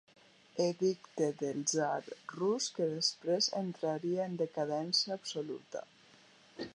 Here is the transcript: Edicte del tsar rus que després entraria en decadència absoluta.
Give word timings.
Edicte 0.63 1.25
del 1.41 1.59
tsar 1.71 1.99
rus 2.37 2.69
que 2.77 2.87
després 2.95 3.51
entraria 3.61 4.27
en 4.31 4.39
decadència 4.43 5.19
absoluta. 5.21 5.85